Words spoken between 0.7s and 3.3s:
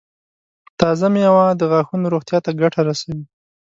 تازه مېوه د غاښونو روغتیا ته ګټه رسوي.